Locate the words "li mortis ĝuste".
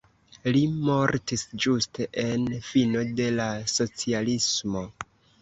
0.53-2.07